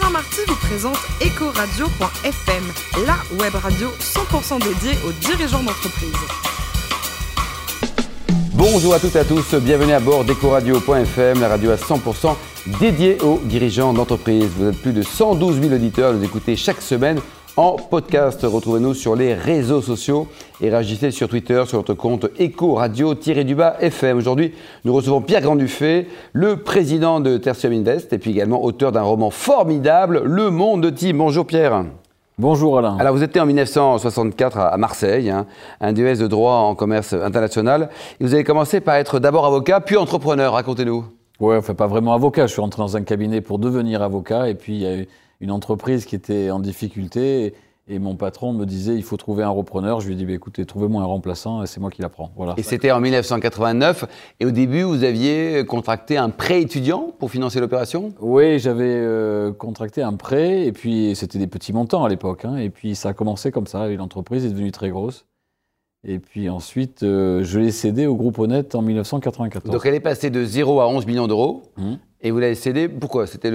Alain 0.00 0.10
Marty 0.10 0.40
vous 0.46 0.54
présente 0.54 0.98
Ecoradio.fm, 1.20 2.64
la 3.04 3.16
web 3.42 3.54
radio 3.54 3.88
100% 3.98 4.62
dédiée 4.62 4.96
aux 5.04 5.10
dirigeants 5.12 5.62
d'entreprise. 5.62 6.14
Bonjour 8.54 8.94
à 8.94 9.00
toutes 9.00 9.16
et 9.16 9.18
à 9.18 9.24
tous, 9.24 9.54
bienvenue 9.54 9.94
à 9.94 9.98
bord 9.98 10.24
d'Ecoradio.fm, 10.24 11.40
la 11.40 11.48
radio 11.48 11.72
à 11.72 11.76
100% 11.76 12.36
dédiée 12.78 13.18
aux 13.22 13.40
dirigeants 13.42 13.92
d'entreprise. 13.92 14.48
Vous 14.56 14.68
êtes 14.68 14.80
plus 14.80 14.92
de 14.92 15.02
112 15.02 15.60
000 15.62 15.74
auditeurs, 15.74 16.14
nous 16.14 16.22
écoutez 16.22 16.54
chaque 16.54 16.80
semaine 16.80 17.18
en 17.58 17.74
podcast. 17.74 18.40
Retrouvez-nous 18.44 18.94
sur 18.94 19.16
les 19.16 19.34
réseaux 19.34 19.82
sociaux 19.82 20.28
et 20.60 20.70
réagissez 20.70 21.10
sur 21.10 21.28
Twitter 21.28 21.60
sur 21.66 21.78
notre 21.78 21.94
compte 21.94 22.26
Eco 22.40 22.74
Radio-du-bas 22.74 23.78
FM. 23.80 24.16
Aujourd'hui, 24.16 24.54
nous 24.84 24.94
recevons 24.94 25.20
Pierre 25.20 25.40
Grandufay, 25.40 26.06
le 26.32 26.58
président 26.62 27.18
de 27.18 27.36
Tertium 27.36 27.72
Invest 27.72 28.12
et 28.12 28.18
puis 28.18 28.30
également 28.30 28.62
auteur 28.62 28.92
d'un 28.92 29.02
roman 29.02 29.30
formidable, 29.30 30.22
Le 30.24 30.50
Monde 30.50 30.84
de 30.84 30.90
Team. 30.90 31.18
Bonjour 31.18 31.44
Pierre. 31.44 31.84
Bonjour 32.38 32.78
Alain. 32.78 32.96
Alors 33.00 33.12
vous 33.12 33.24
étiez 33.24 33.40
en 33.40 33.46
1964 33.46 34.58
à 34.58 34.76
Marseille, 34.76 35.28
hein, 35.28 35.46
un 35.80 35.92
DES 35.92 36.20
de 36.20 36.28
droit 36.28 36.54
en 36.54 36.76
commerce 36.76 37.12
international. 37.12 37.88
Et 38.20 38.24
vous 38.24 38.34
avez 38.34 38.44
commencé 38.44 38.78
par 38.78 38.94
être 38.94 39.18
d'abord 39.18 39.44
avocat, 39.44 39.80
puis 39.80 39.96
entrepreneur. 39.96 40.52
Racontez-nous. 40.52 41.17
Ouais, 41.40 41.56
enfin 41.56 41.74
pas 41.74 41.86
vraiment 41.86 42.14
avocat. 42.14 42.46
Je 42.46 42.52
suis 42.52 42.60
rentré 42.60 42.82
dans 42.82 42.96
un 42.96 43.02
cabinet 43.02 43.40
pour 43.40 43.58
devenir 43.58 44.02
avocat 44.02 44.48
et 44.48 44.54
puis 44.54 44.74
il 44.74 44.80
y 44.80 44.86
a 44.86 44.96
eu 44.96 45.08
une 45.40 45.50
entreprise 45.50 46.04
qui 46.04 46.16
était 46.16 46.50
en 46.50 46.58
difficulté 46.58 47.54
et 47.90 47.98
mon 47.98 48.16
patron 48.16 48.52
me 48.52 48.66
disait 48.66 48.94
il 48.96 49.02
faut 49.02 49.16
trouver 49.16 49.44
un 49.44 49.48
repreneur. 49.48 50.00
Je 50.00 50.08
lui 50.08 50.14
ai 50.14 50.16
dit 50.16 50.26
bah, 50.26 50.32
écoutez, 50.32 50.66
trouvez-moi 50.66 51.02
un 51.02 51.06
remplaçant 51.06 51.62
et 51.62 51.66
c'est 51.66 51.80
moi 51.80 51.90
qui 51.90 52.02
la 52.02 52.08
prends. 52.08 52.32
Voilà. 52.36 52.54
Et 52.56 52.62
c'était 52.62 52.90
en 52.90 53.00
1989. 53.00 54.04
Et 54.40 54.46
au 54.46 54.50
début, 54.50 54.82
vous 54.82 55.04
aviez 55.04 55.64
contracté 55.64 56.16
un 56.16 56.30
prêt 56.30 56.60
étudiant 56.60 57.12
pour 57.18 57.30
financer 57.30 57.60
l'opération? 57.60 58.12
Oui, 58.20 58.58
j'avais 58.58 58.84
euh, 58.84 59.52
contracté 59.52 60.02
un 60.02 60.14
prêt 60.14 60.66
et 60.66 60.72
puis 60.72 61.14
c'était 61.14 61.38
des 61.38 61.46
petits 61.46 61.72
montants 61.72 62.04
à 62.04 62.08
l'époque. 62.08 62.44
Hein, 62.44 62.56
et 62.56 62.70
puis 62.70 62.94
ça 62.94 63.10
a 63.10 63.12
commencé 63.12 63.52
comme 63.52 63.66
ça 63.66 63.88
et 63.88 63.96
l'entreprise 63.96 64.44
est 64.44 64.50
devenue 64.50 64.72
très 64.72 64.90
grosse. 64.90 65.24
Et 66.04 66.18
puis 66.20 66.48
ensuite, 66.48 67.02
euh, 67.02 67.42
je 67.42 67.58
l'ai 67.58 67.72
cédé 67.72 68.06
au 68.06 68.14
groupe 68.14 68.38
Honnête 68.38 68.74
en 68.74 68.82
1994. 68.82 69.72
Donc 69.72 69.84
elle 69.84 69.94
est 69.94 70.00
passée 70.00 70.30
de 70.30 70.44
0 70.44 70.80
à 70.80 70.88
11 70.88 71.06
millions 71.06 71.26
d'euros. 71.26 71.64
Mmh. 71.76 71.94
Et 72.20 72.30
vous 72.30 72.38
l'avez 72.38 72.54
cédé, 72.54 72.88
pourquoi? 72.88 73.26
C'était 73.26 73.50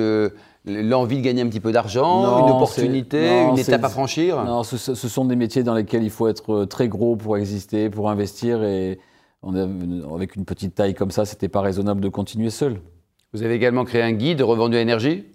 l'envie 0.65 1.17
de 1.17 1.21
gagner 1.21 1.41
un 1.41 1.47
petit 1.47 1.59
peu 1.59 1.71
d'argent, 1.71 2.45
une 2.45 2.53
opportunité, 2.53 3.43
une 3.43 3.57
étape 3.57 3.83
à 3.83 3.89
franchir? 3.89 4.43
Non, 4.43 4.63
ce, 4.63 4.77
sont 4.93 5.25
des 5.25 5.35
métiers 5.35 5.63
dans 5.63 5.73
lesquels 5.73 6.03
il 6.03 6.09
faut 6.09 6.27
être 6.27 6.53
euh, 6.53 6.65
très 6.65 6.87
gros 6.87 7.15
pour 7.17 7.37
exister, 7.37 7.89
pour 7.89 8.09
investir. 8.09 8.63
Et 8.63 8.99
avec 9.43 10.35
une 10.37 10.45
petite 10.45 10.75
taille 10.75 10.93
comme 10.93 11.11
ça, 11.11 11.25
c'était 11.25 11.49
pas 11.49 11.59
raisonnable 11.59 11.99
de 11.99 12.07
continuer 12.07 12.49
seul. 12.49 12.79
Vous 13.33 13.43
avez 13.43 13.55
également 13.55 13.83
créé 13.83 14.01
un 14.01 14.13
guide 14.13 14.41
revendu 14.41 14.77
à 14.77 14.81
énergie? 14.81 15.25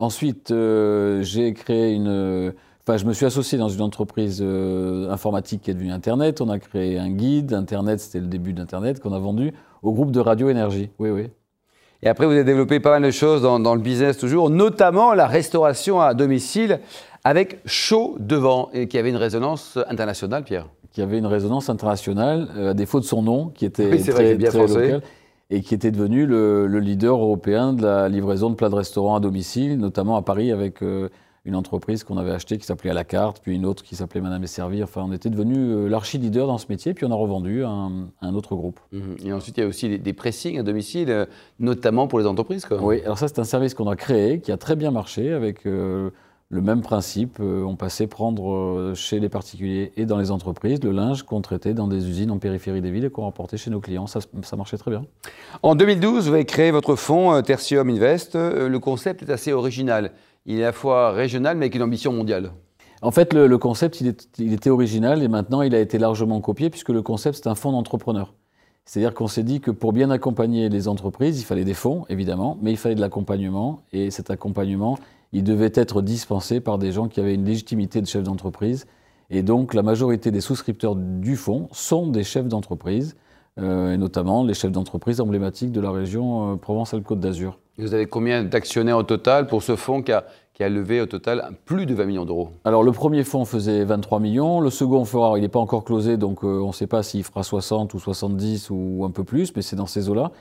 Ensuite, 0.00 0.50
euh, 0.50 1.22
j'ai 1.22 1.52
créé 1.52 1.92
une. 1.92 2.52
Enfin, 2.86 2.98
je 2.98 3.06
me 3.06 3.14
suis 3.14 3.24
associé 3.24 3.56
dans 3.56 3.70
une 3.70 3.80
entreprise 3.80 4.40
euh, 4.42 5.10
informatique 5.10 5.62
qui 5.62 5.70
est 5.70 5.74
devenue 5.74 5.90
Internet. 5.90 6.42
On 6.42 6.50
a 6.50 6.58
créé 6.58 6.98
un 6.98 7.08
guide. 7.08 7.54
Internet, 7.54 7.98
c'était 7.98 8.20
le 8.20 8.26
début 8.26 8.52
d'Internet 8.52 9.00
qu'on 9.00 9.14
a 9.14 9.18
vendu 9.18 9.54
au 9.82 9.92
groupe 9.92 10.10
de 10.10 10.20
Radio 10.20 10.50
Énergie. 10.50 10.90
Oui, 10.98 11.08
oui. 11.08 11.28
Et 12.02 12.08
après, 12.08 12.26
vous 12.26 12.32
avez 12.32 12.44
développé 12.44 12.80
pas 12.80 12.90
mal 12.90 13.02
de 13.02 13.10
choses 13.10 13.40
dans, 13.40 13.74
le 13.74 13.80
business 13.80 14.18
toujours, 14.18 14.50
notamment 14.50 15.14
la 15.14 15.26
restauration 15.26 15.98
à 16.02 16.12
domicile 16.12 16.80
avec 17.24 17.60
Chaud 17.64 18.16
Devant, 18.20 18.68
et 18.74 18.86
qui 18.86 18.98
avait 18.98 19.08
une 19.08 19.16
résonance 19.16 19.78
internationale, 19.88 20.44
Pierre. 20.44 20.68
Qui 20.92 21.00
avait 21.00 21.16
une 21.16 21.26
résonance 21.26 21.70
internationale, 21.70 22.48
euh, 22.54 22.72
à 22.72 22.74
défaut 22.74 23.00
de 23.00 23.06
son 23.06 23.22
nom, 23.22 23.48
qui 23.48 23.64
était 23.64 23.96
très, 24.06 24.34
bien 24.34 24.50
local, 24.50 25.00
et 25.48 25.62
qui 25.62 25.74
était 25.74 25.90
devenu 25.90 26.26
le, 26.26 26.66
leader 26.66 27.16
européen 27.16 27.72
de 27.72 27.82
la 27.82 28.10
livraison 28.10 28.50
de 28.50 28.56
plats 28.56 28.68
de 28.68 28.74
restaurant 28.74 29.16
à 29.16 29.20
domicile, 29.20 29.78
notamment 29.78 30.16
à 30.16 30.22
Paris 30.22 30.52
avec 30.52 30.82
euh, 30.82 31.08
une 31.44 31.56
entreprise 31.56 32.04
qu'on 32.04 32.16
avait 32.16 32.30
achetée 32.30 32.56
qui 32.56 32.64
s'appelait 32.64 32.90
à 32.90 32.94
la 32.94 33.04
carte, 33.04 33.40
puis 33.42 33.54
une 33.54 33.66
autre 33.66 33.82
qui 33.82 33.96
s'appelait 33.96 34.22
Madame 34.22 34.42
et 34.42 34.46
Servir. 34.46 34.84
Enfin, 34.84 35.02
on 35.06 35.12
était 35.12 35.28
devenu 35.28 35.56
euh, 35.56 35.88
l'archi-leader 35.88 36.46
dans 36.46 36.56
ce 36.56 36.66
métier, 36.70 36.94
puis 36.94 37.04
on 37.04 37.10
a 37.10 37.14
revendu 37.14 37.64
à 37.64 37.68
un, 37.68 38.34
autre 38.34 38.54
groupe. 38.54 38.80
Mhm. 38.92 39.16
Et 39.24 39.32
ensuite, 39.32 39.58
il 39.58 39.60
y 39.60 39.64
a 39.64 39.66
aussi 39.66 39.98
des 39.98 40.12
pressings 40.14 40.58
à 40.58 40.62
domicile, 40.62 41.10
euh, 41.10 41.26
notamment 41.58 42.06
pour 42.08 42.18
les 42.18 42.26
entreprises. 42.26 42.64
Quoi. 42.64 42.82
Oui, 42.82 43.02
alors 43.02 43.18
ça, 43.18 43.28
c'est 43.28 43.38
un 43.38 43.44
service 43.44 43.74
qu'on 43.74 43.88
a 43.88 43.96
créé, 43.96 44.40
qui 44.40 44.52
a 44.52 44.56
très 44.56 44.74
bien 44.74 44.90
marché, 44.90 45.32
avec 45.32 45.66
euh, 45.66 46.08
le 46.48 46.62
même 46.62 46.80
principe. 46.80 47.40
on 47.40 47.74
passait 47.74 48.06
prendre 48.06 48.92
chez 48.94 49.18
les 49.18 49.28
particuliers 49.28 49.92
et 49.96 50.06
dans 50.06 50.18
les 50.18 50.30
entreprises 50.30 50.82
le 50.84 50.92
linge 50.92 51.24
qu'on 51.24 51.40
traitait 51.40 51.74
dans 51.74 51.88
des 51.88 52.08
usines 52.08 52.30
en 52.30 52.38
périphérie 52.38 52.80
des 52.80 52.92
villes 52.92 53.06
et 53.06 53.10
qu'on 53.10 53.24
rapportait 53.24 53.56
chez 53.56 53.70
nos 53.70 53.80
clients. 53.80 54.06
Ça, 54.06 54.20
ça 54.42 54.56
marchait 54.56 54.76
très 54.76 54.90
bien. 54.90 55.04
En 55.62 55.74
2012, 55.74 56.28
vous 56.28 56.34
avez 56.34 56.44
créé 56.44 56.70
votre 56.70 56.94
fonds 56.94 57.42
Tertium 57.42 57.88
Invest. 57.88 58.36
Le 58.36 58.78
concept 58.78 59.22
est 59.22 59.32
assez 59.32 59.52
original 59.52 60.12
il 60.46 60.58
est 60.58 60.62
à 60.62 60.66
la 60.66 60.72
fois 60.72 61.12
régional 61.12 61.56
mais 61.56 61.66
avec 61.66 61.74
une 61.74 61.82
ambition 61.82 62.12
mondiale. 62.12 62.52
En 63.02 63.10
fait, 63.10 63.34
le, 63.34 63.58
concept, 63.58 64.00
il, 64.00 64.52
était 64.52 64.70
original 64.70 65.22
et 65.22 65.28
maintenant 65.28 65.60
il 65.60 65.74
a 65.74 65.80
été 65.80 65.98
largement 65.98 66.40
copié 66.40 66.70
puisque 66.70 66.88
le 66.88 67.02
concept, 67.02 67.36
c'est 67.42 67.48
un 67.48 67.54
fonds 67.54 67.72
d'entrepreneurs. 67.72 68.32
C'est-à-dire 68.86 69.14
qu'on 69.14 69.28
s'est 69.28 69.42
dit 69.42 69.60
que 69.60 69.70
pour 69.70 69.92
bien 69.92 70.10
accompagner 70.10 70.68
les 70.68 70.88
entreprises, 70.88 71.40
il 71.40 71.44
fallait 71.44 71.64
des 71.64 71.74
fonds, 71.74 72.04
évidemment, 72.08 72.58
mais 72.62 72.70
il 72.70 72.76
fallait 72.76 72.94
de 72.94 73.00
l'accompagnement. 73.00 73.82
Et 73.92 74.10
cet 74.10 74.30
accompagnement, 74.30 74.98
il 75.32 75.42
devait 75.42 75.72
être 75.74 76.00
dispensé 76.00 76.60
par 76.60 76.78
des 76.78 76.92
gens 76.92 77.08
qui 77.08 77.20
avaient 77.20 77.34
une 77.34 77.44
légitimité 77.44 78.00
de 78.00 78.06
chef 78.06 78.22
d'entreprise. 78.22 78.86
Et 79.30 79.42
donc, 79.42 79.74
la 79.74 79.82
majorité 79.82 80.30
des 80.30 80.40
souscripteurs 80.40 80.96
du 80.96 81.36
fonds 81.36 81.68
sont 81.72 82.06
des 82.06 82.24
chefs 82.24 82.46
d'entreprise, 82.46 83.16
et 83.62 83.96
notamment 83.96 84.44
les 84.44 84.54
chefs 84.54 84.72
d'entreprise 84.72 85.20
emblématiques 85.20 85.72
de 85.72 85.80
la 85.80 85.90
région 85.90 86.52
euh, 86.52 86.56
Provence-Alpes-Côte 86.56 87.20
d'Azur. 87.20 87.58
Vous 87.78 87.94
avez 87.94 88.06
combien 88.06 88.44
d'actionnaires 88.44 88.98
au 88.98 89.02
total 89.02 89.46
pour 89.46 89.62
ce 89.62 89.76
fonds 89.76 90.02
qui 90.02 90.12
a, 90.12 90.24
qui 90.54 90.62
a 90.62 90.68
levé 90.68 91.00
au 91.00 91.06
total 91.06 91.52
plus 91.64 91.86
de 91.86 91.94
20 91.94 92.04
millions 92.04 92.24
d'euros? 92.24 92.50
Alors 92.64 92.82
le 92.82 92.92
premier 92.92 93.24
fonds 93.24 93.44
faisait 93.44 93.84
23 93.84 94.20
millions, 94.20 94.60
le 94.60 94.70
second 94.70 95.04
fera, 95.04 95.38
il 95.38 95.42
n'est 95.42 95.48
pas 95.48 95.60
encore 95.60 95.84
closé, 95.84 96.16
donc 96.16 96.44
euh, 96.44 96.60
on 96.60 96.68
ne 96.68 96.72
sait 96.72 96.86
pas 96.86 97.02
s'il 97.02 97.24
fera 97.24 97.42
60 97.42 97.94
ou 97.94 97.98
70 97.98 98.70
ou 98.70 99.04
un 99.04 99.10
peu 99.10 99.24
plus, 99.24 99.54
mais 99.54 99.62
c'est 99.62 99.76
dans 99.76 99.86
ces 99.86 100.08
eaux-là. 100.08 100.32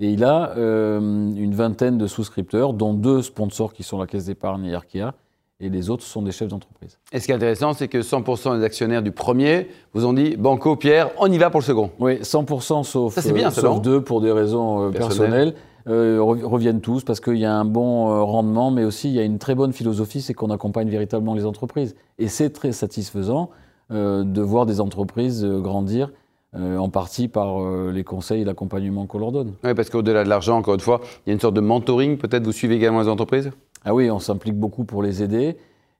Et 0.00 0.10
il 0.10 0.24
a 0.24 0.56
euh, 0.56 0.98
une 0.98 1.54
vingtaine 1.54 1.98
de 1.98 2.06
souscripteurs, 2.06 2.72
dont 2.72 2.94
deux 2.94 3.22
sponsors 3.22 3.72
qui 3.72 3.82
sont 3.82 3.98
la 3.98 4.06
Caisse 4.06 4.26
d'épargne 4.26 4.64
et 4.64 4.74
Arkea, 4.74 5.12
et 5.60 5.68
les 5.68 5.90
autres 5.90 6.04
sont 6.04 6.22
des 6.22 6.32
chefs 6.32 6.48
d'entreprise. 6.48 6.98
Et 7.12 7.20
ce 7.20 7.26
qui 7.26 7.32
est 7.32 7.34
intéressant, 7.34 7.72
c'est 7.72 7.88
que 7.88 7.98
100% 7.98 8.58
des 8.58 8.64
actionnaires 8.64 9.02
du 9.02 9.12
premier 9.12 9.68
vous 9.92 10.06
ont 10.06 10.12
dit 10.12 10.36
Banco, 10.36 10.76
Pierre, 10.76 11.10
on 11.18 11.30
y 11.30 11.38
va 11.38 11.50
pour 11.50 11.60
le 11.60 11.66
second. 11.66 11.90
Oui, 11.98 12.16
100% 12.20 12.84
sauf, 12.84 13.32
bien, 13.32 13.50
sauf 13.50 13.80
deux 13.82 14.02
pour 14.02 14.20
des 14.20 14.32
raisons 14.32 14.90
personnelles. 14.90 15.54
Euh, 15.88 16.18
reviennent 16.20 16.80
tous 16.80 17.04
parce 17.04 17.20
qu'il 17.20 17.38
y 17.38 17.44
a 17.44 17.54
un 17.54 17.64
bon 17.64 18.10
euh, 18.10 18.22
rendement, 18.22 18.70
mais 18.70 18.84
aussi 18.84 19.08
il 19.08 19.14
y 19.14 19.18
a 19.18 19.22
une 19.22 19.38
très 19.38 19.54
bonne 19.54 19.72
philosophie, 19.72 20.20
c'est 20.20 20.34
qu'on 20.34 20.50
accompagne 20.50 20.88
véritablement 20.90 21.34
les 21.34 21.46
entreprises. 21.46 21.96
Et 22.18 22.28
c'est 22.28 22.50
très 22.50 22.72
satisfaisant 22.72 23.50
euh, 23.90 24.22
de 24.22 24.42
voir 24.42 24.66
des 24.66 24.80
entreprises 24.80 25.44
grandir. 25.44 26.10
en 26.52 26.88
partie 26.88 27.28
par 27.28 27.60
les 27.92 28.02
conseils 28.02 28.42
et 28.42 28.44
l'accompagnement 28.44 29.06
qu'on 29.06 29.20
leur 29.20 29.30
donne. 29.30 29.52
Oui, 29.62 29.72
parce 29.72 29.88
qu'au-delà 29.88 30.24
de 30.24 30.28
l'argent, 30.28 30.58
encore 30.58 30.74
une 30.74 30.80
fois, 30.80 31.00
il 31.24 31.28
y 31.28 31.30
a 31.30 31.34
une 31.34 31.40
sorte 31.40 31.54
de 31.54 31.60
mentoring, 31.60 32.18
peut-être 32.18 32.44
vous 32.44 32.50
suivez 32.50 32.74
également 32.74 33.00
les 33.00 33.08
entreprises? 33.08 33.52
Ah 33.84 33.94
oui, 33.94 34.10
on 34.10 34.18
s'implique 34.18 34.56
beaucoup 34.56 34.84
pour 34.84 35.02
les 35.02 35.22
aider. 35.22 35.56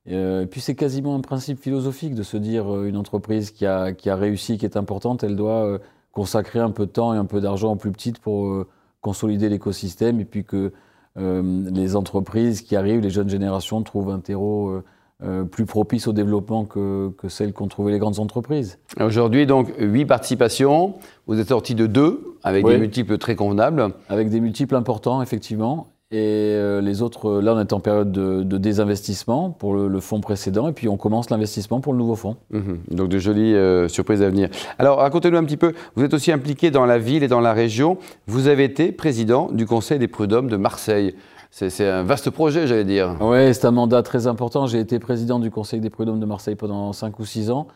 et 0.07 0.47
puis 0.51 0.61
c'est 0.61 0.75
quasiment 0.75 1.15
un 1.15 1.21
principe 1.21 1.61
philosophique 1.61 2.15
de 2.15 2.23
se 2.23 2.37
dire 2.37 2.85
une 2.85 2.97
entreprise 2.97 3.51
qui 3.51 3.67
a, 3.67 3.93
qui 3.93 4.11
a 4.11 4.17
réussi, 4.17 4.59
qui 4.59 4.65
est 4.65 4.77
importante, 4.77 5.25
elle 5.25 5.37
doit 5.37 5.79
consacrer 6.13 6.59
un 6.59 6.71
peu 6.71 6.87
de 6.87 6.91
temps 6.91 7.15
et 7.15 7.17
un 7.17 7.25
peu 7.25 7.41
d'argent 7.41 7.73
aux 7.73 7.77
plus 7.77 7.93
petites 7.93 8.19
pour 8.19 8.67
consolider 9.01 9.49
l'écosystème 9.49 10.21
et 10.21 10.25
puis 10.25 10.45
que 10.45 10.73
euh, 11.19 11.71
les 11.71 11.97
entreprises 11.97 12.63
qui 12.63 12.77
arrivent, 12.77 13.01
les 13.01 13.11
jeunes 13.11 13.29
générations, 13.29 13.83
trouvent 13.83 14.11
un 14.11 14.21
terreau 14.21 14.69
euh, 14.69 14.85
euh, 15.23 15.45
plus 15.45 15.67
propice 15.67 16.07
au 16.07 16.12
développement 16.12 16.65
que, 16.65 17.11
que 17.19 17.29
celles 17.29 17.53
qu'ont 17.53 17.67
trouvé 17.67 17.93
les 17.93 17.99
grandes 17.99 18.21
entreprises. 18.21 18.79
Aujourd'hui, 18.99 19.45
donc, 19.45 19.73
huit 19.79 20.07
participations. 20.07 20.95
Vous 21.27 21.41
êtes 21.41 21.49
sorti 21.49 21.75
de 21.75 21.87
deux, 21.87 22.37
avec 22.43 22.65
des 22.65 22.79
multiples 22.79 23.19
très 23.19 23.35
convenables. 23.35 23.89
Avec 24.09 24.31
des 24.31 24.41
multiples 24.41 24.77
importants, 24.77 25.21
effectivement. 25.21 25.89
Et 26.12 26.16
euh, 26.56 26.81
les 26.81 27.03
autres, 27.03 27.28
euh, 27.28 27.41
là, 27.41 27.54
on 27.54 27.60
est 27.60 27.72
en 27.72 27.78
période 27.78 28.10
de, 28.10 28.58
désinvestissement 28.58 29.50
pour 29.50 29.75
le, 29.75 30.00
fonds 30.00 30.20
précédent, 30.20 30.67
et 30.67 30.73
puis 30.73 30.88
on 30.88 30.96
commence 30.96 31.31
l'investissement 31.31 31.81
pour 31.81 31.93
le 31.93 32.00
nouveau 32.00 32.17
fonds. 32.17 32.37
Mhm. 32.50 32.81
donc 32.90 33.08
de 33.08 33.19
jolies 33.20 33.55
euh, 33.55 33.87
surprises 33.87 34.20
à 34.20 34.29
venir. 34.29 34.49
Alors, 34.81 34.99
racontez-nous 34.99 35.37
un 35.37 35.44
petit 35.44 35.56
peu, 35.56 35.73
vous 35.94 36.02
êtes 36.02 36.12
aussi 36.12 36.32
impliqué 36.32 36.73
dans 36.73 36.85
la 36.85 36.99
ville 36.99 37.23
et 37.23 37.29
dans 37.29 37.40
la 37.40 37.52
région. 37.52 37.96
Vous 38.26 38.49
avez 38.49 38.64
été 38.64 38.90
président 38.90 39.52
du 39.52 39.67
Conseil 39.67 40.00
des 40.00 40.08
prud'hommes 40.08 40.49
de 40.49 40.56
Marseille. 40.56 41.14
C'est 41.52 41.88
un 41.88 42.02
vaste 42.02 42.31
projet, 42.31 42.67
j'allais 42.67 42.85
dire. 42.85 43.17
Oui, 43.20 43.55
c'est 43.55 43.64
un 43.64 43.70
mandat 43.70 44.02
très 44.02 44.26
important. 44.26 44.67
J'ai 44.67 44.81
été 44.81 44.99
président 44.99 45.38
du 45.38 45.50
Conseil 45.52 45.79
des 45.81 45.90
prud'hommes 45.90 46.20
de 46.20 46.26
Marseille 46.26 46.56
pendant 46.56 46.93
5 46.93 47.20
ou 47.20 47.25
6 47.25 47.50
ans. 47.52 47.69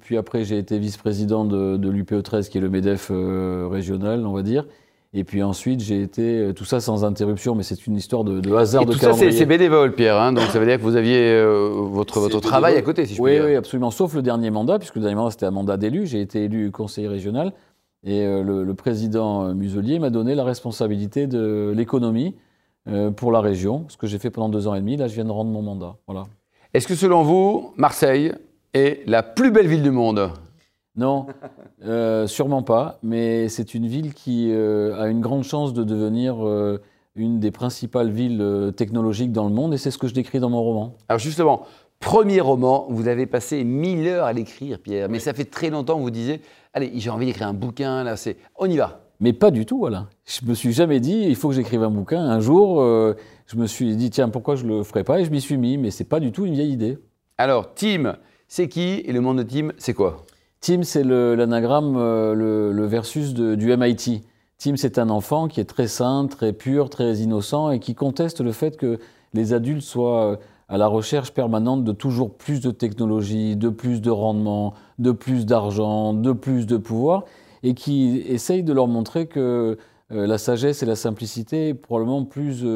puis 0.00 0.16
après, 0.16 0.44
j'ai 0.44 0.58
été 0.58 0.78
vice-président 0.78 1.44
de, 1.44 1.76
de 1.76 1.90
l'UPE 1.90 2.22
13, 2.22 2.48
qui 2.48 2.58
est 2.58 2.60
le 2.60 2.70
MEDEF 2.70 3.10
régional, 3.68 4.24
on 4.26 4.32
va 4.32 4.42
dire. 4.42 4.64
Et 5.12 5.24
puis 5.24 5.42
ensuite, 5.42 5.80
j'ai 5.80 6.02
été, 6.02 6.38
euh, 6.38 6.52
tout 6.52 6.64
ça 6.64 6.78
sans 6.78 7.04
interruption, 7.04 7.56
mais 7.56 7.64
c'est 7.64 7.86
une 7.86 7.96
histoire 7.96 8.22
de, 8.22 8.54
hasard, 8.54 8.86
de 8.86 8.92
tout 8.92 8.98
ça, 8.98 9.12
c'est 9.12 9.46
bénévole, 9.46 9.92
Pierre. 9.92 10.16
Hein, 10.20 10.32
donc 10.32 10.44
ça 10.44 10.60
veut 10.60 10.66
dire 10.66 10.76
que 10.76 10.82
vous 10.82 10.94
aviez 10.94 11.32
euh, 11.32 11.68
votre, 11.74 12.20
votre 12.20 12.40
travail 12.40 12.76
à 12.76 12.82
côté, 12.82 13.06
si 13.06 13.16
je 13.16 13.20
oui, 13.20 13.30
puis 13.30 13.38
dire. 13.40 13.46
Oui, 13.48 13.56
absolument. 13.56 13.90
Sauf 13.90 14.14
le 14.14 14.22
dernier 14.22 14.50
mandat, 14.50 14.78
puisque 14.78 14.94
le 14.94 15.00
dernier 15.00 15.16
mandat, 15.16 15.32
c'était 15.32 15.46
un 15.46 15.50
mandat 15.50 15.76
d'élu. 15.76 16.06
J'ai 16.06 16.20
été 16.20 16.44
élu 16.44 16.70
conseiller 16.70 17.08
régional. 17.08 17.52
Et 18.04 18.24
euh, 18.24 18.42
le, 18.42 18.74
président 18.74 19.52
Muselier 19.54 19.98
m'a 19.98 20.10
donné 20.10 20.34
la 20.34 20.44
responsabilité 20.44 21.26
de 21.26 21.72
l'économie 21.76 22.34
euh, 22.88 23.10
pour 23.10 23.30
la 23.30 23.40
région, 23.40 23.84
ce 23.88 23.96
que 23.96 24.06
j'ai 24.06 24.18
fait 24.18 24.30
pendant 24.30 24.48
deux 24.48 24.66
ans 24.66 24.74
et 24.74 24.80
demi. 24.80 24.96
Là, 24.96 25.06
je 25.06 25.14
viens 25.14 25.24
de 25.24 25.30
rendre 25.30 25.50
mon 25.50 25.62
mandat. 25.62 25.96
Voilà. 26.06 26.24
Est-ce 26.72 26.88
que 26.88 26.94
selon 26.94 27.22
vous, 27.22 27.72
Marseille 27.76 28.32
est 28.72 29.06
la 29.06 29.22
plus 29.22 29.50
belle 29.50 29.66
ville 29.66 29.82
du 29.82 29.90
monde? 29.90 30.30
Non, 31.00 31.26
euh, 31.82 32.26
sûrement 32.26 32.62
pas, 32.62 32.98
mais 33.02 33.48
c'est 33.48 33.74
une 33.74 33.86
ville 33.86 34.12
qui 34.12 34.50
euh, 34.52 35.00
a 35.00 35.08
une 35.08 35.22
grande 35.22 35.44
chance 35.44 35.72
de 35.72 35.82
devenir 35.82 36.36
une 37.16 37.40
des 37.40 37.50
principales 37.50 38.10
villes 38.10 38.72
technologiques 38.76 39.32
dans 39.32 39.48
le 39.48 39.54
monde, 39.54 39.72
et 39.72 39.78
c'est 39.78 39.90
ce 39.90 39.98
que 39.98 40.06
je 40.06 40.14
décris 40.14 40.40
dans 40.40 40.50
mon 40.50 40.62
roman. 40.62 40.94
Alors 41.08 41.18
justement, 41.18 41.62
premier 41.98 42.40
roman, 42.40 42.86
vous 42.90 43.08
avez 43.08 43.26
passé 43.26 43.64
mille 43.64 44.06
heures 44.08 44.26
à 44.26 44.34
l'écrire, 44.34 44.78
Pierre, 44.78 45.08
mais 45.08 45.20
ça 45.20 45.32
fait 45.32 45.46
très 45.46 45.70
longtemps 45.70 45.96
que 45.96 46.02
vous 46.02 46.10
disiez, 46.10 46.42
allez, 46.74 46.92
j'ai 46.96 47.10
envie 47.10 47.26
d'écrire 47.26 47.48
un 47.48 47.54
bouquin, 47.54 48.04
là, 48.04 48.16
c'est, 48.16 48.36
on 48.58 48.66
y 48.66 48.76
va. 48.76 49.00
Mais 49.20 49.34
pas 49.34 49.50
du 49.50 49.66
tout, 49.66 49.78
voilà. 49.78 50.06
Je 50.24 50.46
me 50.46 50.54
suis 50.54 50.72
jamais 50.72 50.98
dit, 50.98 51.24
il 51.28 51.36
faut 51.36 51.48
que 51.48 51.54
j'écrive 51.54 51.82
un 51.82 51.90
bouquin. 51.90 52.22
Un 52.22 52.40
jour, 52.40 52.80
euh, 52.80 53.14
je 53.46 53.56
me 53.56 53.66
suis 53.66 53.94
dit, 53.94 54.08
tiens, 54.08 54.30
pourquoi 54.30 54.56
je 54.56 54.66
le 54.66 54.82
ferais 54.82 55.04
pas 55.04 55.20
Et 55.20 55.24
je 55.24 55.30
m'y 55.30 55.42
suis 55.42 55.58
mis, 55.58 55.76
mais 55.76 55.90
c'est 55.90 56.04
pas 56.04 56.20
du 56.20 56.32
tout 56.32 56.46
une 56.46 56.54
vieille 56.54 56.72
idée. 56.72 56.98
Alors, 57.36 57.74
Tim, 57.74 58.16
c'est 58.48 58.68
qui? 58.68 59.02
Et 59.04 59.12
le 59.12 59.20
monde 59.20 59.38
de 59.38 59.42
Tim, 59.42 59.72
c'est 59.76 59.92
quoi? 59.92 60.24
Tim, 60.60 60.82
c'est 60.82 61.04
l'anagramme, 61.04 61.96
euh, 61.96 62.34
le, 62.34 62.84
versus 62.84 63.32
du 63.32 63.74
MIT. 63.74 64.22
Tim, 64.58 64.76
c'est 64.76 64.98
un 64.98 65.08
enfant 65.08 65.48
qui 65.48 65.58
est 65.58 65.64
très 65.64 65.88
sain, 65.88 66.26
très 66.26 66.52
pur, 66.52 66.90
très 66.90 67.16
innocent 67.16 67.70
et 67.70 67.78
qui 67.78 67.94
conteste 67.94 68.42
le 68.42 68.52
fait 68.52 68.76
que 68.76 68.98
les 69.32 69.54
adultes 69.54 69.80
soient 69.80 70.32
euh, 70.32 70.36
à 70.68 70.76
la 70.76 70.86
recherche 70.86 71.32
permanente 71.32 71.82
de 71.82 71.92
toujours 71.92 72.36
plus 72.36 72.60
de 72.60 72.70
technologie, 72.70 73.56
de 73.56 73.70
plus 73.70 74.02
de 74.02 74.10
rendement, 74.10 74.74
de 74.98 75.12
plus 75.12 75.46
d'argent, 75.46 76.12
de 76.12 76.32
plus 76.32 76.66
de 76.66 76.76
pouvoir 76.76 77.24
et 77.62 77.72
qui 77.72 78.18
essaye 78.26 78.62
de 78.62 78.74
leur 78.74 78.86
montrer 78.86 79.28
que 79.28 79.78
euh, 80.12 80.26
la 80.26 80.36
sagesse 80.36 80.82
et 80.82 80.86
la 80.86 80.96
simplicité 80.96 81.68
est 81.68 81.74
probablement 81.74 82.26
plus, 82.26 82.66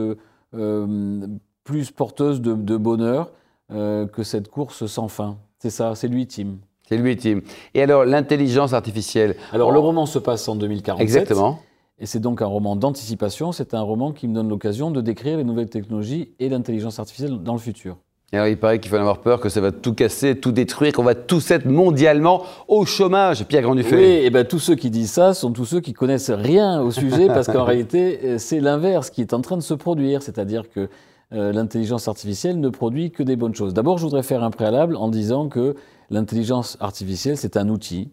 plus 1.65 1.91
porteuse 1.91 2.41
de, 2.41 2.77
bonheur 2.79 3.31
que 3.69 4.23
cette 4.23 4.49
course 4.49 4.87
sans 4.87 5.09
fin. 5.09 5.37
C'est 5.59 5.71
ça, 5.71 5.95
c'est 5.95 6.09
lui, 6.09 6.27
Tim. 6.27 6.57
C'est 6.89 6.97
lui, 6.97 7.17
Tim. 7.17 7.41
Et 7.75 7.83
alors, 7.83 8.05
l'intelligence 8.05 8.73
artificielle 8.73 9.37
Alors, 9.53 9.73
le 9.73 9.79
roman 9.79 10.07
se 10.07 10.19
passe 10.19 10.47
en 10.49 10.57
2047. 10.57 11.03
Exactement. 11.03 11.61
Et 11.99 12.07
c'est 12.07 12.21
donc 12.21 12.43
un 12.43 12.47
roman 12.47 12.77
d'anticipation. 12.77 13.53
C'est 13.53 13.73
un 13.73 13.81
roman 13.81 14.13
qui 14.13 14.29
me 14.29 14.35
donne 14.35 14.49
l'occasion 14.49 14.91
de 14.91 15.01
décrire 15.01 15.39
les 15.39 15.45
nouvelles 15.45 15.71
technologies 15.71 16.33
et 16.41 16.49
l'intelligence 16.49 16.99
artificielle 16.99 17.39
dans 17.43 17.55
le 17.55 17.59
futur. 17.59 17.97
Alors, 18.33 18.49
il 18.49 18.59
paraît 18.59 18.81
qu'il 18.81 18.91
faut 18.91 18.97
avoir 18.97 19.21
peur 19.21 19.41
que 19.41 19.49
ça 19.49 19.61
va 19.61 19.71
tout 19.71 19.95
casser, 19.95 20.35
tout 20.39 20.51
détruire, 20.51 20.93
qu'on 20.93 21.05
va 21.05 21.15
tous 21.15 21.51
être 21.53 21.67
mondialement 21.67 22.43
au 22.67 22.85
chômage, 22.85 23.45
Pierre 23.45 23.63
Grandufeuille. 23.63 24.19
Oui, 24.19 24.27
et 24.27 24.31
bien 24.31 24.45
tous 24.45 24.59
ceux 24.59 24.75
qui 24.75 24.91
disent 24.91 25.13
ça 25.13 25.35
sont 25.35 25.53
tous 25.53 25.65
ceux 25.65 25.81
qui 25.81 25.93
connaissent 25.93 26.31
rien 26.31 26.81
au 26.81 26.91
sujet, 26.91 27.29
parce 27.29 27.47
qu'en 27.47 27.65
réalité, 27.65 28.19
euh, 28.25 28.39
c'est 28.39 28.61
l'inverse 28.61 29.11
qui 29.11 29.21
est 29.21 29.33
en 29.35 29.41
train 29.41 29.57
de 29.57 29.63
se 29.63 29.75
produire, 29.75 30.23
c'est-à-dire 30.23 30.69
que 30.69 30.89
euh, 31.35 31.53
l'intelligence 31.53 32.09
artificielle 32.09 32.61
ne 32.61 32.69
produit 32.69 33.11
que 33.11 33.23
des 33.23 33.37
bonnes 33.37 33.55
choses. 33.55 33.75
D'abord, 33.75 33.99
je 33.99 34.05
voudrais 34.05 34.23
faire 34.23 34.43
un 34.43 34.51
préalable 34.51 34.97
en 34.97 35.09
disant 35.09 35.49
que 35.49 35.75
l'intelligence 36.11 36.77
artificielle, 36.81 37.37
c'est 37.37 37.57
un 37.57 37.69
outil, 37.69 38.13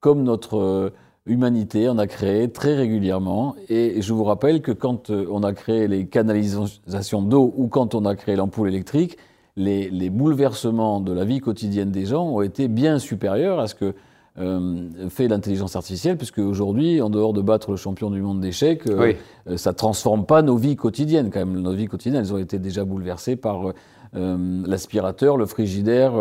comme 0.00 0.22
notre 0.22 0.58
euh, 0.58 0.90
humanité 1.26 1.88
en 1.88 1.98
a 1.98 2.06
créé 2.06 2.50
très 2.50 2.74
régulièrement. 2.74 3.56
Et 3.68 4.02
je 4.02 4.12
vous 4.12 4.24
rappelle 4.24 4.62
que 4.62 4.72
quand 4.72 5.10
on 5.10 5.42
a 5.42 5.52
créé 5.52 5.88
les 5.88 6.06
canalisations 6.06 7.22
d'eau 7.22 7.52
ou 7.56 7.68
quand 7.68 7.94
on 7.94 8.04
a 8.04 8.14
créé 8.14 8.36
l'ampoule 8.36 8.68
électrique, 8.68 9.16
les, 9.56 10.10
bouleversements 10.10 11.00
de 11.00 11.12
la 11.12 11.24
vie 11.24 11.40
quotidienne 11.40 11.90
des 11.90 12.06
gens 12.06 12.24
ont 12.24 12.42
été 12.42 12.68
bien 12.68 12.98
supérieurs 12.98 13.60
à 13.60 13.68
ce 13.68 13.74
que 13.74 13.94
euh, 14.36 15.08
fait 15.10 15.28
l'intelligence 15.28 15.76
artificielle, 15.76 16.16
puisque 16.16 16.38
aujourd'hui, 16.38 17.00
en 17.00 17.08
dehors 17.08 17.32
de 17.32 17.40
battre 17.40 17.70
le 17.70 17.76
champion 17.76 18.10
du 18.10 18.20
monde 18.20 18.40
d'échecs, 18.40 18.84
euh, 18.88 19.12
euh, 19.46 19.56
ça 19.56 19.70
ne 19.70 19.76
transforme 19.76 20.26
pas 20.26 20.42
nos 20.42 20.56
vies 20.56 20.74
quotidiennes. 20.74 21.30
Quand 21.30 21.38
même, 21.38 21.60
nos 21.60 21.72
vies 21.72 21.86
quotidiennes, 21.86 22.20
elles 22.20 22.34
ont 22.34 22.38
été 22.38 22.58
déjà 22.58 22.84
bouleversées 22.84 23.36
par 23.36 23.72
l'aspirateur, 24.16 25.36
le 25.36 25.44
frigidaire, 25.44 26.12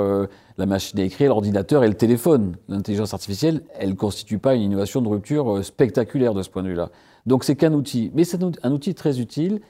la 0.58 0.66
machine 0.66 1.00
à 1.00 1.04
écrire, 1.04 1.30
l'ordinateur 1.30 1.84
et 1.84 1.88
le 1.88 1.94
téléphone. 1.94 2.56
L'intelligence 2.68 3.14
artificielle, 3.14 3.62
elle 3.78 3.90
ne 3.90 3.94
constitue 3.94 4.40
pas 4.40 4.56
une 4.56 4.64
innovation 4.64 5.04
de 5.04 5.08
rupture 5.08 5.64
spectaculaire 5.64 6.34
de 6.34 6.42
ce 6.42 6.50
point 6.50 6.64
de 6.64 6.70
vue-là. 6.70 6.90
Donc 7.28 7.44
c'est 7.44 7.56
qu'un 7.56 7.72
outil, 7.74 8.10
mais 8.16 8.24
c'est 8.24 8.40
un 8.64 8.72
outil 8.72 8.96
très 8.96 9.20
utile 9.20 9.62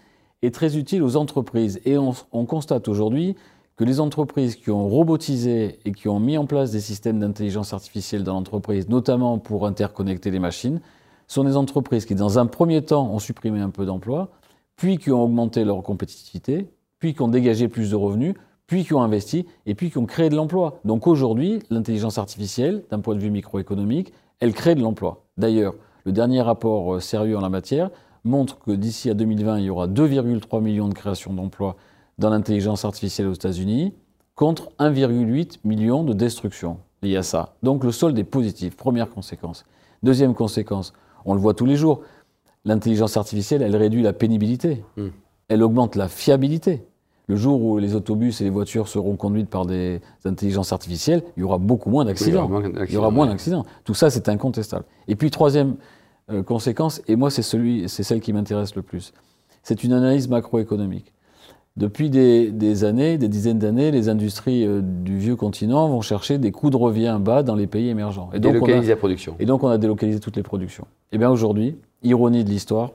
et 0.41 0.51
très 0.51 0.77
utile 0.77 1.03
aux 1.03 1.17
entreprises. 1.17 1.81
Et 1.83 1.97
on 1.97 2.45
constate 2.45 2.87
aujourd'hui 2.87 3.35
que 3.75 3.83
les 3.83 3.99
entreprises 3.99 4.55
qui 4.55 4.69
ont 4.69 4.87
robotisé 4.87 5.79
et 5.85 5.91
qui 5.91 6.07
ont 6.07 6.19
mis 6.19 6.37
en 6.37 6.45
place 6.45 6.71
des 6.71 6.79
systèmes 6.79 7.19
d'intelligence 7.19 7.73
artificielle 7.73 8.23
dans 8.23 8.33
l'entreprise, 8.33 8.87
notamment 8.87 9.39
pour 9.39 9.65
interconnecter 9.65 10.29
les 10.31 10.39
machines, 10.39 10.79
sont 11.27 11.43
des 11.43 11.57
entreprises 11.57 12.05
qui, 12.05 12.15
dans 12.15 12.37
un 12.37 12.45
premier 12.45 12.83
temps, 12.83 13.09
ont 13.11 13.19
supprimé 13.19 13.59
un 13.59 13.69
peu 13.69 13.85
d'emplois, 13.85 14.29
puis 14.75 14.97
qui 14.97 15.11
ont 15.11 15.23
augmenté 15.23 15.63
leur 15.63 15.81
compétitivité, 15.81 16.67
puis 16.99 17.13
qui 17.13 17.21
ont 17.21 17.27
dégagé 17.27 17.67
plus 17.67 17.91
de 17.91 17.95
revenus, 17.95 18.35
puis 18.67 18.85
qui 18.85 18.93
ont 18.93 19.01
investi, 19.01 19.45
et 19.65 19.75
puis 19.75 19.89
qui 19.89 19.97
ont 19.97 20.05
créé 20.05 20.29
de 20.29 20.35
l'emploi. 20.35 20.79
Donc 20.85 21.07
aujourd'hui, 21.07 21.59
l'intelligence 21.69 22.17
artificielle, 22.17 22.83
d'un 22.91 22.99
point 22.99 23.15
de 23.15 23.19
vue 23.19 23.31
microéconomique, 23.31 24.13
elle 24.39 24.53
crée 24.53 24.75
de 24.75 24.81
l'emploi. 24.81 25.25
D'ailleurs, 25.37 25.73
le 26.05 26.11
dernier 26.11 26.41
rapport 26.41 26.95
euh, 26.95 26.99
sérieux 26.99 27.37
en 27.37 27.41
la 27.41 27.49
matière 27.49 27.89
montre 28.23 28.59
que 28.59 28.71
d'ici 28.71 29.09
à 29.09 29.13
2020, 29.13 29.59
il 29.59 29.65
y 29.65 29.69
aura 29.69 29.87
2,3 29.87 30.61
millions 30.61 30.87
de 30.87 30.93
créations 30.93 31.33
d'emplois 31.33 31.75
dans 32.17 32.29
l'intelligence 32.29 32.85
artificielle 32.85 33.27
aux 33.27 33.33
États-Unis 33.33 33.93
contre 34.35 34.69
1,8 34.79 35.59
million 35.63 36.03
de 36.03 36.13
destructions 36.13 36.77
liées 37.01 37.17
à 37.17 37.23
ça. 37.23 37.55
Donc 37.63 37.83
le 37.83 37.91
solde 37.91 38.17
est 38.17 38.23
positif, 38.23 38.75
première 38.75 39.09
conséquence. 39.09 39.65
Deuxième 40.01 40.33
conséquence, 40.33 40.93
on 41.25 41.33
le 41.33 41.39
voit 41.39 41.53
tous 41.53 41.65
les 41.65 41.75
jours, 41.75 42.01
l'intelligence 42.65 43.17
artificielle, 43.17 43.61
elle 43.61 43.75
réduit 43.75 44.01
la 44.01 44.13
pénibilité, 44.13 44.83
hmm. 44.97 45.07
elle 45.49 45.63
augmente 45.63 45.95
la 45.95 46.07
fiabilité. 46.07 46.85
Le 47.27 47.37
jour 47.37 47.61
où 47.61 47.77
les 47.77 47.95
autobus 47.95 48.41
et 48.41 48.43
les 48.43 48.49
voitures 48.49 48.89
seront 48.89 49.15
conduites 49.15 49.49
par 49.49 49.65
des 49.65 50.01
intelligences 50.25 50.73
artificielles, 50.73 51.23
il 51.37 51.41
y 51.41 51.43
aura 51.43 51.57
beaucoup 51.57 51.89
moins 51.89 52.03
d'accidents. 52.03 52.49
il 52.85 52.93
y 52.93 52.97
aura 52.97 53.11
moins 53.11 53.27
d'accidents. 53.27 53.65
Tout 53.85 53.93
ça, 53.93 54.09
c'est 54.09 54.27
incontestable. 54.27 54.83
Et 55.07 55.15
puis, 55.15 55.31
troisième 55.31 55.75
euh, 56.31 56.43
conséquence, 56.43 57.01
et 57.07 57.15
moi, 57.15 57.29
c'est 57.29 57.41
celle 57.41 58.19
qui 58.19 58.33
m'intéresse 58.33 58.75
le 58.75 58.81
plus, 58.81 59.13
c'est 59.61 59.85
une 59.85 59.93
analyse 59.93 60.27
macroéconomique. 60.27 61.13
Depuis 61.75 62.11
des, 62.11 62.83
années, 62.83 63.17
des 63.17 63.27
dizaines 63.27 63.57
d'années, 63.57 63.89
les 63.89 64.07
industries 64.07 64.63
euh, 64.63 64.81
du 64.83 65.17
vieux 65.17 65.35
continent 65.35 65.89
vont 65.89 66.01
chercher 66.01 66.37
des 66.37 66.51
coûts 66.51 66.69
de 66.69 66.77
revient 66.77 67.17
bas 67.19 67.41
dans 67.41 67.55
les 67.55 67.65
pays 67.65 67.89
émergents. 67.89 68.29
Et 68.31 68.39
donc 68.39 68.53
délocaliser 68.53 68.89
la 68.89 68.95
production. 68.95 69.35
Et 69.39 69.45
donc 69.47 69.63
on 69.63 69.69
a 69.69 69.79
délocalisé 69.79 70.19
toutes 70.19 70.35
les 70.35 70.43
productions. 70.43 70.83
Et 71.11 71.15
eh 71.15 71.17
bien 71.17 71.31
aujourd'hui, 71.31 71.75
ironie 72.03 72.43
de 72.43 72.49
l'histoire, 72.49 72.91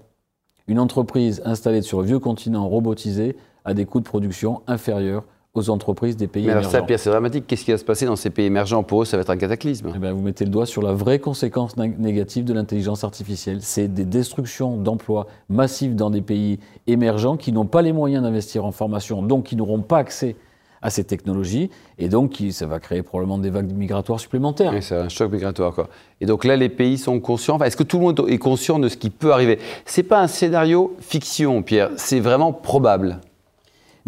une 0.69 0.79
entreprise 0.79 1.43
installée 1.45 1.83
sur 1.83 2.03
le 2.03 2.07
vieux 2.07 2.21
continent 2.21 2.69
robotisé 2.69 3.37
a 3.65 3.75
des 3.75 3.85
coûts 3.85 3.99
de 3.99 4.05
production 4.05 4.63
inférieurs 4.69 5.25
aux 5.55 5.71
entreprises 5.71 6.17
des 6.17 6.26
pays 6.26 6.47
Mais 6.47 6.52
alors 6.52 6.64
ça, 6.64 6.83
Pierre, 6.83 7.00
c'est 7.00 7.11
dramatique. 7.11 7.47
Qu'est-ce 7.47 7.64
qui 7.64 7.71
va 7.73 7.78
se 7.78 7.85
passer 7.85 8.07
dans 8.07 8.17
ces 8.17 8.31
pays 8.31 8.47
émergents 8.47 8.83
Pour 8.83 9.02
eux, 9.02 9.05
ça 9.05 9.17
va 9.17 9.23
être 9.23 9.31
un 9.31 9.37
cataclysme. 9.37 9.93
Eh 9.95 9.99
bien, 9.99 10.12
vous 10.12 10.21
mettez 10.21 10.45
le 10.45 10.50
doigt 10.50 10.67
sur 10.67 10.83
la 10.83 10.93
vraie 10.93 11.19
conséquence 11.19 11.76
négative 11.76 12.45
de 12.45 12.52
l'intelligence 12.52 13.05
artificielle. 13.05 13.59
C'est 13.62 13.88
des 13.88 14.05
destructions 14.05 14.76
d'emplois 14.76 15.26
massives 15.49 15.95
dans 15.95 16.11
des 16.11 16.21
pays 16.21 16.59
émergents 16.87 17.37
qui 17.37 17.52
n'ont 17.52 17.67
pas 17.67 17.83
les 17.83 17.93
moyens 17.93 18.23
d'investir 18.23 18.64
en 18.64 18.73
formation, 18.73 19.23
donc 19.23 19.45
qui 19.45 19.57
n'auront 19.57 19.83
pas 19.83 19.99
accès 19.99 20.37
à 20.81 20.90
ces 20.90 21.02
technologies, 21.02 21.71
et 21.99 22.09
donc 22.09 22.40
ça 22.52 22.67
va 22.67 22.78
créer 22.78 23.02
probablement 23.02 23.38
des 23.38 23.50
vagues 23.50 23.73
migratoires 23.73 24.21
supplémentaires. 24.21 24.73
Oui, 24.73 24.83
c'est 24.83 24.95
un 24.95 25.09
choc 25.09 25.33
migratoire. 25.33 25.75
Quoi. 25.75 25.88
Et 26.21 26.26
donc 26.26 26.45
là, 26.45 26.55
les 26.55 26.69
pays 26.69 26.99
sont 26.99 27.19
conscients. 27.19 27.59
Est-ce 27.59 27.76
que 27.76 27.83
tout 27.83 27.99
le 27.99 28.05
monde 28.05 28.25
est 28.28 28.38
conscient 28.38 28.78
de 28.78 28.88
ce 28.88 28.97
qui 28.97 29.11
peut 29.11 29.33
arriver? 29.33 29.59
C'est 29.85 30.05
pas 30.05 30.21
un 30.21 30.28
scénario 30.28 30.95
fiction, 31.00 31.62
Pierre. 31.62 31.90
C'est 31.97 32.21
vraiment 32.21 32.52
probable. 32.52 33.19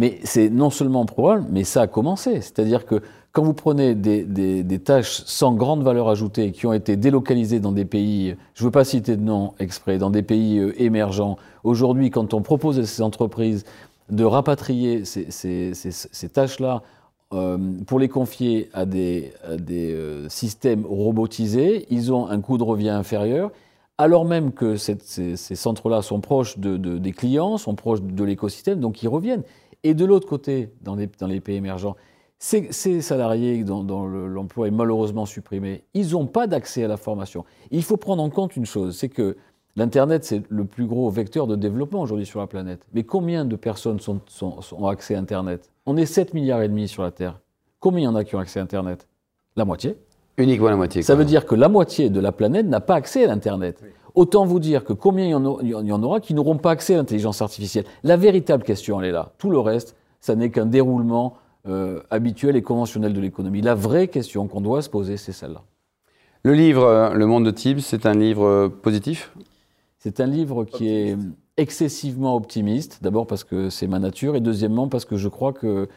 Mais 0.01 0.19
c'est 0.25 0.49
non 0.49 0.71
seulement 0.71 1.05
probable, 1.05 1.45
mais 1.51 1.63
ça 1.63 1.83
a 1.83 1.87
commencé. 1.87 2.41
C'est-à-dire 2.41 2.87
que 2.87 3.03
quand 3.33 3.43
vous 3.43 3.53
prenez 3.53 3.95
des, 3.95 4.79
tâches 4.79 5.25
sans 5.27 5.53
grande 5.53 5.83
valeur 5.83 6.09
ajoutée 6.09 6.53
qui 6.53 6.65
ont 6.65 6.73
été 6.73 6.97
délocalisées 6.97 7.61
dans 7.61 7.73
des 7.73 7.85
pays, 7.85 8.35
je 8.55 8.63
ne 8.63 8.69
veux 8.69 8.71
pas 8.71 8.85
citer 8.85 9.19
de 9.19 9.23
nom 9.23 9.53
exprès, 9.59 9.99
dans 9.99 10.09
des 10.09 10.23
pays 10.23 10.59
euh, 10.59 10.73
émergents, 10.83 11.37
aujourd'hui, 11.65 12.09
quand 12.09 12.33
on 12.33 12.41
propose 12.41 12.79
à 12.79 12.87
ces 12.87 13.03
entreprises 13.03 13.67
de 14.09 14.25
rapatrier 14.25 15.05
ces, 15.05 16.29
tâches-là 16.33 16.83
euh, 17.35 17.59
pour 17.87 17.99
les 17.99 18.09
confier 18.09 18.71
à 18.73 18.87
des, 18.87 19.35
euh, 19.45 20.31
systèmes 20.31 20.87
robotisés, 20.87 21.85
ils 21.91 22.11
ont 22.11 22.27
un 22.27 22.41
coût 22.41 22.57
de 22.57 22.63
revient 22.63 22.89
inférieur, 22.89 23.51
alors 23.99 24.25
même 24.25 24.53
que 24.53 24.77
ces, 24.77 24.97
centres-là 25.37 26.01
sont 26.01 26.21
proches 26.21 26.59
des 26.59 27.13
clients, 27.13 27.59
sont 27.59 27.75
proches 27.75 28.01
de 28.01 28.25
l'écosystème, 28.25 28.81
donc 28.81 29.03
ils 29.03 29.09
reviennent. 29.09 29.43
Et 29.85 29.95
de 29.95 30.05
l'autre 30.05 30.29
côté, 30.29 30.71
dans 30.83 30.95
les, 30.95 31.09
dans 31.19 31.27
les, 31.27 31.41
pays 31.41 31.57
émergents, 31.57 31.97
ces, 32.39 32.71
salariés 33.01 33.65
dont, 33.65 34.07
l'emploi 34.07 34.69
est 34.69 34.73
malheureusement 34.73 35.27
supprimé, 35.27 35.85
ils 35.95 36.13
n'ont 36.13 36.27
pas 36.27 36.47
d'accès 36.47 36.85
à 36.85 36.89
la 36.89 36.97
formation. 36.97 37.45
Il 37.71 37.83
faut 37.83 37.97
prendre 37.97 38.23
en 38.23 38.31
compte 38.31 38.57
une 38.57 38.67
chose, 38.67 38.97
c'est 38.97 39.09
que 39.09 39.37
l'Internet, 39.77 40.25
c'est 40.25 40.43
le 40.49 40.65
plus 40.65 40.87
gros 40.87 41.09
vecteur 41.11 41.47
de 41.47 41.57
développement 41.57 42.03
aujourd'hui 42.03 42.27
sur 42.27 42.41
la 42.41 42.47
planète. 42.47 42.87
Mais 42.93 43.05
combien 43.05 43.45
de 43.45 43.57
personnes 43.57 44.01
sont, 44.01 44.21
ont 44.43 44.87
accès 44.87 45.15
à 45.15 45.19
Internet? 45.19 45.71
On 45.87 45.97
est 45.97 46.07
7 46.07 46.35
milliards 46.35 46.63
et 46.63 46.69
demi 46.69 46.89
sur 46.89 47.03
la 47.03 47.11
Terre. 47.11 47.41
Combien 47.79 48.01
il 48.01 48.05
y 48.05 48.09
en 48.09 48.15
a 48.15 48.25
qui 48.25 48.37
ont 48.37 48.39
accès 48.39 48.61
à 48.61 48.63
Internet? 48.63 49.09
La 49.57 49.65
moitié. 49.65 49.97
Uniquement 50.37 50.71
la 50.71 50.77
moitié. 50.77 51.03
Ça 51.03 51.15
veut 51.15 51.25
dire 51.25 51.45
que 51.45 51.55
la 51.55 51.69
moitié 51.69 52.09
de 52.09 52.21
la 52.21 52.33
planète 52.33 52.67
n'a 52.67 52.81
pas 52.81 52.95
accès 52.95 53.25
à 53.25 53.27
l'Internet. 53.29 53.83
Autant 54.15 54.45
vous 54.45 54.61
dire 54.61 54.85
que 54.85 54.93
combien 54.93 55.25
il 55.27 55.31
y 55.31 55.35
en, 55.35 55.61
il 55.61 55.69
y 55.69 55.93
en 55.93 56.03
aura 56.03 56.21
qui 56.21 56.35
n'auront 56.35 56.57
pas 56.57 56.71
accès 56.71 56.95
à 56.95 56.97
l'intelligence 56.99 57.43
artificielle. 57.43 57.85
La 58.03 58.17
véritable 58.17 58.65
question, 58.65 59.01
elle 59.01 59.09
est 59.09 59.13
là. 59.13 59.33
Tout 59.39 59.51
le 59.51 59.59
reste, 59.59 59.97
ça 60.21 60.35
n'est 60.35 60.51
qu'un 60.51 60.67
déroulement 60.67 61.35
euh, 61.69 62.01
habituel 62.11 62.57
et 62.57 62.63
conventionnel 62.63 63.13
de 63.13 63.21
l'économie. 63.21 63.61
La 63.61 63.75
vraie 63.75 64.09
question 64.09 64.49
qu'on 64.49 64.61
doit 64.61 64.83
se 64.83 64.89
poser, 64.89 65.17
c'est 65.17 65.33
celle-là. 65.33 65.63
Le 66.43 66.55
livre 66.55 66.85
euh, 66.85 67.15
Le 67.15 67.27
monde 67.27 67.45
de 67.45 67.51
Tibbs, 67.51 67.81
c'est 67.81 68.07
un 68.07 68.15
livre 68.15 68.45
euh, 68.45 68.69
positif? 68.69 69.33
C'est 69.99 70.21
un 70.21 70.27
livre 70.27 70.65
qui 70.65 70.89
est 70.89 71.19
excessivement 71.59 72.35
optimiste, 72.35 73.01
d'abord 73.03 73.27
parce 73.27 73.45
que 73.45 73.69
c'est 73.69 73.87
ma 73.87 73.99
nature, 73.99 74.37
et 74.37 74.41
deuxièmement 74.41 74.89
parce 74.89 75.05
que 75.05 75.19
je 75.19 75.29
crois 75.29 75.53
que 75.53 75.89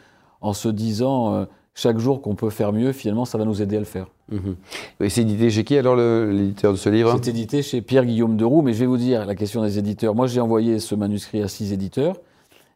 en 0.42 0.52
se 0.52 0.68
disant 0.68 1.46
chaque 1.74 1.98
jour 1.98 2.22
qu'on 2.22 2.34
peut 2.36 2.50
faire 2.50 2.72
mieux, 2.72 2.92
finalement, 2.92 3.24
ça 3.24 3.36
va 3.36 3.44
nous 3.44 3.60
aider 3.60 3.76
à 3.76 3.80
le 3.80 3.84
faire. 3.84 4.06
Mhm. 4.30 4.54
Et 5.00 5.08
c'est 5.08 5.22
édité 5.22 5.50
chez 5.50 5.64
qui 5.64 5.76
alors 5.76 5.96
l'éditeur 5.96 6.72
de 6.72 6.78
ce 6.78 6.88
livre? 6.88 7.18
C'est 7.22 7.30
édité 7.30 7.62
chez 7.62 7.82
Pierre-Guillaume 7.82 8.36
Deroux, 8.36 8.62
mais 8.62 8.72
je 8.72 8.80
vais 8.80 8.86
vous 8.86 8.96
dire 8.96 9.26
la 9.26 9.34
question 9.34 9.62
des 9.62 9.78
éditeurs. 9.78 10.14
Moi, 10.14 10.26
j'ai 10.28 10.40
envoyé 10.40 10.78
ce 10.78 10.94
manuscrit 10.94 11.42
à 11.42 11.48
six 11.48 11.72
éditeurs. 11.72 12.16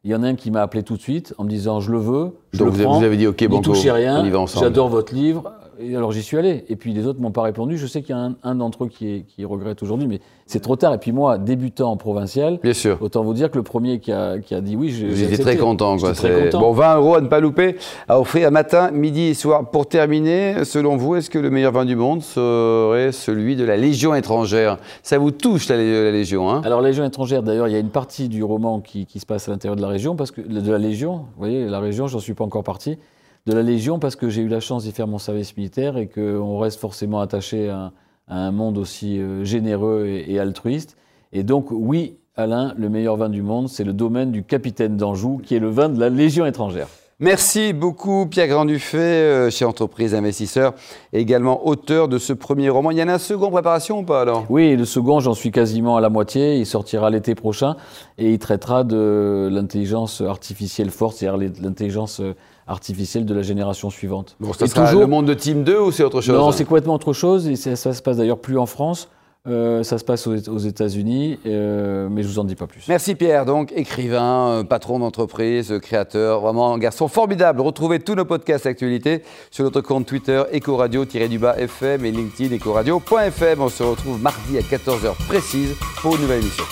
Il 0.04 0.10
y 0.10 0.14
en 0.14 0.22
a 0.22 0.28
un 0.28 0.34
qui 0.34 0.50
m'a 0.50 0.62
appelé 0.62 0.82
tout 0.82 0.96
de 0.96 1.00
suite 1.02 1.34
en 1.38 1.44
me 1.44 1.48
disant 1.48 1.80
je 1.80 1.90
le 1.90 1.98
veux, 1.98 2.30
je 2.52 2.58
Donc 2.58 2.68
le 2.68 2.74
vous, 2.74 2.82
prends, 2.84 3.02
avez 3.02 3.16
dit 3.16 3.26
ok, 3.26 3.48
bon, 3.48 3.60
touchez 3.60 3.90
rien, 3.90 4.24
j'adore 4.46 4.88
votre 4.88 5.12
livre, 5.12 5.52
et 5.80 5.96
alors 5.96 6.12
j'y 6.12 6.22
suis 6.22 6.36
allé. 6.36 6.64
Et 6.68 6.76
puis 6.76 6.92
les 6.92 7.06
autres 7.06 7.20
m'ont 7.20 7.30
pas 7.30 7.42
répondu. 7.42 7.78
Je 7.78 7.86
sais 7.86 8.02
qu'il 8.02 8.14
y 8.14 8.18
a 8.18 8.22
un, 8.22 8.36
un 8.42 8.54
d'entre 8.54 8.84
eux 8.84 8.88
qui, 8.88 9.08
est, 9.08 9.20
qui 9.22 9.44
regrette 9.44 9.82
aujourd'hui, 9.82 10.06
mais 10.06 10.20
c'est 10.46 10.60
trop 10.60 10.76
tard. 10.76 10.94
Et 10.94 10.98
puis 10.98 11.12
moi, 11.12 11.38
débutant 11.38 11.90
en 11.92 11.96
provincial, 11.96 12.58
Bien 12.62 12.72
sûr. 12.72 12.98
autant 13.00 13.22
vous 13.22 13.34
dire 13.34 13.50
que 13.50 13.56
le 13.56 13.62
premier 13.62 14.00
qui 14.00 14.12
a, 14.12 14.38
qui 14.38 14.54
a 14.54 14.60
dit 14.60 14.76
oui, 14.76 14.90
j'ai 14.90 15.14
J'étais 15.14 15.38
très 15.42 15.56
content. 15.56 15.96
Quoi. 15.98 16.12
Très 16.12 16.44
content. 16.44 16.60
Bon, 16.60 16.72
20 16.72 16.96
euros 16.96 17.14
à 17.16 17.20
ne 17.20 17.28
pas 17.28 17.40
louper, 17.40 17.76
à 18.08 18.18
offrir 18.20 18.50
matin, 18.50 18.90
midi 18.90 19.22
et 19.22 19.34
soir. 19.34 19.70
Pour 19.70 19.86
terminer, 19.86 20.64
selon 20.64 20.96
vous, 20.96 21.16
est-ce 21.16 21.30
que 21.30 21.38
le 21.38 21.50
meilleur 21.50 21.72
vin 21.72 21.84
du 21.84 21.96
monde 21.96 22.22
serait 22.22 23.12
celui 23.12 23.56
de 23.56 23.64
la 23.64 23.76
Légion 23.76 24.14
étrangère? 24.14 24.78
Ça 25.02 25.18
vous 25.18 25.30
touche 25.30 25.68
la, 25.68 25.76
la 25.76 26.10
Légion, 26.10 26.50
hein? 26.50 26.62
Alors, 26.64 26.80
la 26.80 26.88
Légion 26.88 27.04
étrangère, 27.04 27.42
d'ailleurs, 27.42 27.68
il 27.68 27.72
y 27.72 27.76
a 27.76 27.80
une 27.80 27.90
partie 27.90 28.28
du 28.28 28.42
roman 28.42 28.80
qui, 28.80 29.06
qui 29.06 29.20
se 29.20 29.26
passe 29.26 29.48
à 29.48 29.52
l'intérieur 29.52 29.76
de 29.76 29.82
la 29.82 29.88
région, 29.88 30.16
parce 30.16 30.30
que 30.30 30.40
de 30.40 30.70
la 30.72 30.78
Légion, 30.78 31.16
vous 31.16 31.24
voyez, 31.38 31.66
la 31.66 31.80
région, 31.80 32.08
j'en 32.08 32.18
suis 32.18 32.34
pas 32.34 32.44
encore 32.44 32.64
parti, 32.64 32.98
de 33.48 33.54
la 33.54 33.62
Légion 33.62 33.98
parce 33.98 34.14
que 34.14 34.28
j'ai 34.28 34.42
eu 34.42 34.48
la 34.48 34.60
chance 34.60 34.84
d'y 34.84 34.92
faire 34.92 35.06
mon 35.06 35.18
service 35.18 35.56
militaire 35.56 35.96
et 35.96 36.06
qu'on 36.06 36.58
reste 36.58 36.78
forcément 36.78 37.20
attaché 37.20 37.70
à, 37.70 37.92
à 38.28 38.36
un 38.36 38.52
monde 38.52 38.76
aussi 38.76 39.18
euh, 39.18 39.42
généreux 39.42 40.04
et, 40.06 40.34
et 40.34 40.38
altruiste. 40.38 40.96
Et 41.32 41.44
donc, 41.44 41.68
oui, 41.70 42.18
Alain, 42.36 42.74
le 42.76 42.90
meilleur 42.90 43.16
vin 43.16 43.30
du 43.30 43.40
monde, 43.40 43.68
c'est 43.68 43.84
le 43.84 43.94
domaine 43.94 44.32
du 44.32 44.44
capitaine 44.44 44.98
d'Anjou, 44.98 45.40
qui 45.42 45.56
est 45.56 45.60
le 45.60 45.70
vin 45.70 45.88
de 45.88 45.98
la 45.98 46.10
Légion 46.10 46.44
étrangère. 46.44 46.88
Merci 47.20 47.72
beaucoup, 47.72 48.26
Pierre 48.26 48.46
Grandufet, 48.46 48.98
euh, 48.98 49.50
chez 49.50 49.64
Entreprise 49.64 50.14
Investisseur, 50.14 50.74
également 51.12 51.66
auteur 51.66 52.06
de 52.06 52.16
ce 52.18 52.32
premier 52.32 52.68
roman. 52.68 52.92
Il 52.92 52.98
y 52.98 53.02
en 53.02 53.08
a 53.08 53.14
un 53.14 53.18
second 53.18 53.46
en 53.46 53.50
préparation 53.50 54.00
ou 54.00 54.02
pas 54.04 54.20
alors? 54.20 54.44
Oui, 54.50 54.76
le 54.76 54.84
second, 54.84 55.18
j'en 55.18 55.34
suis 55.34 55.50
quasiment 55.50 55.96
à 55.96 56.00
la 56.00 56.10
moitié. 56.10 56.58
Il 56.58 56.66
sortira 56.66 57.10
l'été 57.10 57.34
prochain 57.34 57.76
et 58.18 58.30
il 58.30 58.38
traitera 58.38 58.84
de 58.84 59.48
l'intelligence 59.50 60.20
artificielle 60.20 60.90
forte, 60.90 61.16
c'est-à-dire 61.16 61.50
l'intelligence 61.60 62.20
euh, 62.20 62.34
artificielle 62.68 63.24
de 63.24 63.34
la 63.34 63.42
génération 63.42 63.90
suivante. 63.90 64.36
Bon, 64.40 64.52
ça 64.52 64.66
Et 64.66 64.68
sera 64.68 64.92
le 64.92 65.06
monde 65.06 65.26
de 65.26 65.34
Team 65.34 65.64
2 65.64 65.80
ou 65.80 65.90
c'est 65.90 66.04
autre 66.04 66.20
chose 66.20 66.36
Non, 66.36 66.52
c'est 66.52 66.64
complètement 66.64 66.94
autre 66.94 67.12
chose 67.12 67.48
et 67.48 67.56
ça, 67.56 67.74
ça 67.76 67.92
se 67.92 68.02
passe 68.02 68.18
d'ailleurs 68.18 68.38
plus 68.38 68.58
en 68.58 68.66
France. 68.66 69.08
Euh, 69.46 69.82
ça 69.82 69.96
se 69.98 70.04
passe 70.04 70.26
aux, 70.26 70.36
aux 70.50 70.58
États-Unis, 70.58 71.38
euh, 71.46 72.08
mais 72.10 72.22
je 72.22 72.28
vous 72.28 72.38
en 72.38 72.44
dis 72.44 72.56
pas 72.56 72.66
plus. 72.66 72.82
Merci 72.88 73.14
Pierre, 73.14 73.46
donc 73.46 73.72
écrivain, 73.74 74.48
euh, 74.48 74.64
patron 74.64 74.98
d'entreprise, 74.98 75.78
créateur, 75.80 76.40
vraiment 76.40 76.74
un 76.74 76.78
garçon 76.78 77.08
formidable. 77.08 77.60
Retrouvez 77.62 78.00
tous 78.00 78.14
nos 78.14 78.26
podcasts 78.26 78.66
actualités 78.66 79.22
sur 79.50 79.64
notre 79.64 79.80
compte 79.80 80.06
Twitter 80.06 80.42
Ecoradio-du-bas 80.52 81.56
FM 81.56 82.04
et 82.04 82.10
LinkedIn 82.10 82.54
Ecoradio.fm. 82.56 83.62
On 83.62 83.68
se 83.70 83.82
retrouve 83.82 84.20
mardi 84.20 84.58
à 84.58 84.60
14h 84.60 85.14
précise 85.28 85.74
pour 86.02 86.16
une 86.16 86.22
nouvelle 86.22 86.40
émission. 86.40 86.64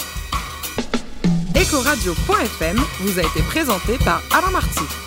Ecoradio.fm 1.55 2.77
vous 3.01 3.19
a 3.19 3.23
été 3.23 3.41
présenté 3.49 3.97
par 4.05 4.21
Alain 4.37 4.51
Marty. 4.51 5.06